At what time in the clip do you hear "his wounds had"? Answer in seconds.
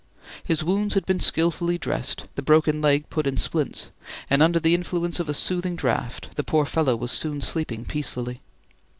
0.43-1.05